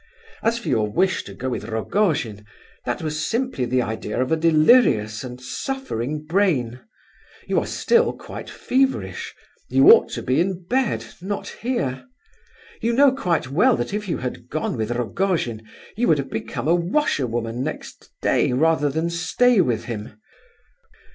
As 0.41 0.57
for 0.57 0.67
your 0.67 0.91
wish 0.91 1.21
to 1.25 1.35
go 1.35 1.47
with 1.49 1.65
Rogojin, 1.65 2.43
that 2.85 3.03
was 3.03 3.23
simply 3.23 3.65
the 3.65 3.83
idea 3.83 4.19
of 4.19 4.31
a 4.31 4.35
delirious 4.35 5.23
and 5.23 5.39
suffering 5.39 6.25
brain. 6.25 6.79
You 7.47 7.59
are 7.59 7.67
still 7.67 8.11
quite 8.13 8.49
feverish; 8.49 9.35
you 9.69 9.91
ought 9.91 10.09
to 10.13 10.23
be 10.23 10.39
in 10.41 10.65
bed, 10.67 11.05
not 11.21 11.49
here. 11.49 12.07
You 12.81 12.93
know 12.93 13.11
quite 13.11 13.51
well 13.51 13.77
that 13.77 13.93
if 13.93 14.07
you 14.07 14.17
had 14.17 14.49
gone 14.49 14.75
with 14.75 14.89
Rogojin, 14.89 15.67
you 15.95 16.07
would 16.07 16.17
have 16.17 16.31
become 16.31 16.67
a 16.67 16.73
washer 16.73 17.27
woman 17.27 17.61
next 17.63 18.09
day, 18.23 18.53
rather 18.53 18.89
than 18.89 19.11
stay 19.11 19.61
with 19.61 19.83
him. 19.85 20.15